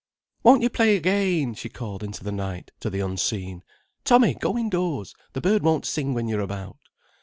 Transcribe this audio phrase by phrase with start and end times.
[0.41, 3.61] "Won't you play again?" she called into the night, to the unseen.
[4.03, 6.77] "Tommy, go indoors, the bird won't sing when you're about."